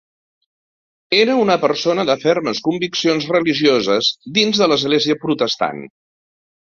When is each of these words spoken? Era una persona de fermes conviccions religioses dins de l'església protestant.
Era 1.17 1.35
una 1.41 1.57
persona 1.65 2.05
de 2.11 2.15
fermes 2.23 2.61
conviccions 2.69 3.29
religioses 3.35 4.09
dins 4.39 4.63
de 4.63 4.69
l'església 4.73 5.19
protestant. 5.27 5.85